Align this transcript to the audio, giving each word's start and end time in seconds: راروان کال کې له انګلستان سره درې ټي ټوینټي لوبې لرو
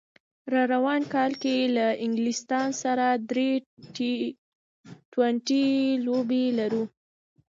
راروان 0.53 1.01
کال 1.13 1.31
کې 1.41 1.55
له 1.75 1.85
انګلستان 2.05 2.67
سره 2.83 3.05
درې 3.29 3.49
ټي 3.95 4.11
ټوینټي 5.11 5.65
لوبې 6.05 6.45
لرو 6.59 6.83